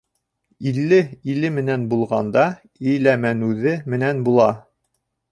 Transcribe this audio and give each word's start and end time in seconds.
Илле 0.69 0.97
иле 1.33 1.51
менән 1.57 1.83
булғанда, 1.91 2.45
Иләмәнүҙе 2.93 3.75
менән 3.95 4.23
була. 4.31 4.49